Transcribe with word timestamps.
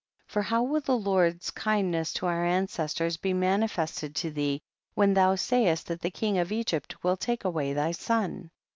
21. 0.29 0.33
For 0.33 0.41
how 0.49 0.63
will 0.63 0.81
the 0.81 0.97
Lord's 0.97 1.51
kind 1.51 1.91
ness 1.91 2.11
to 2.13 2.25
our 2.25 2.43
ancestors 2.43 3.17
be 3.17 3.35
manifested 3.35 4.15
to 4.15 4.31
thee 4.31 4.59
when 4.95 5.13
thou 5.13 5.35
sayest 5.35 5.85
that 5.89 6.01
the 6.01 6.09
king 6.09 6.39
of 6.39 6.51
Egypt 6.51 7.03
will 7.03 7.17
take 7.17 7.43
away 7.45 7.71
thy 7.73 7.91
son 7.91 8.49